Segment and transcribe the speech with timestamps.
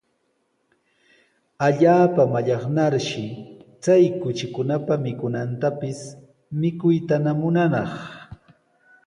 [1.67, 3.25] Allaapa mallaqnarshi
[3.83, 5.99] chay kuchikunapa mikunantapis
[6.61, 7.91] mikuytana munanaq.